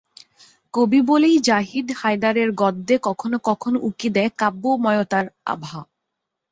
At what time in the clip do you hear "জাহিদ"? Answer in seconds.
1.41-1.87